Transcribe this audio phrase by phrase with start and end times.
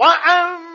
[0.00, 0.69] وأما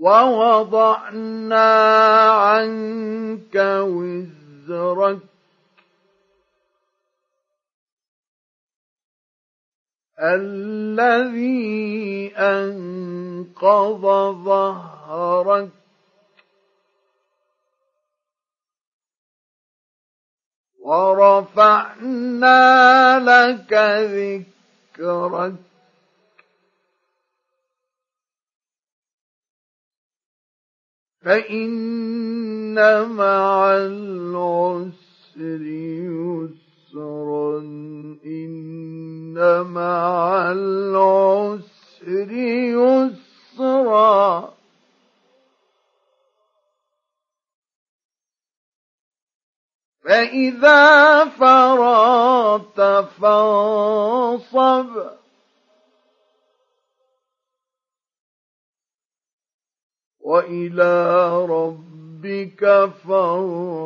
[0.00, 1.70] ووضعنا
[2.30, 5.18] عنك وزرك
[10.18, 14.02] الذي أنقض
[14.44, 15.68] ظهرك
[21.98, 23.72] ورفعنا لك
[24.92, 25.54] ذكرك
[31.20, 35.62] فإن مع العسر
[36.92, 37.58] يسرا
[38.24, 42.30] إن مع العسر
[43.52, 44.54] يسرا.
[50.04, 52.80] فإذا فرغت
[53.20, 55.18] فانصب.
[60.28, 60.92] وإلى
[61.46, 63.77] ربك فارغب.